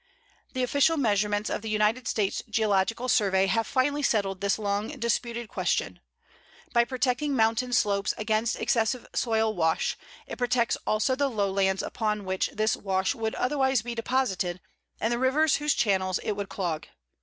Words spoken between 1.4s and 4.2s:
of the United States Geological Survey have finally